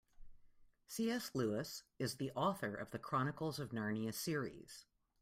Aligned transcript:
C.S. 0.87 1.29
Lewis 1.35 1.83
is 1.99 2.15
the 2.15 2.31
author 2.31 2.73
of 2.73 2.89
The 2.89 2.97
Chronicles 2.97 3.59
of 3.59 3.69
Narnia 3.69 4.11
series. 4.15 4.87